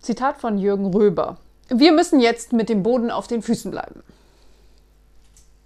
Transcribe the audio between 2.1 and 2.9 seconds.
jetzt mit dem